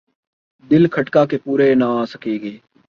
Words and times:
دل 0.69 0.83
کھٹکا 0.93 1.21
کہ 1.25 1.37
پورے 1.43 1.67
نہ 1.75 1.87
آسکیں 2.01 2.37
گے۔ 2.43 2.53